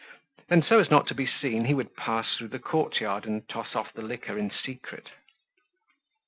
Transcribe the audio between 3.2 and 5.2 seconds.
and toss off the liquor in secret.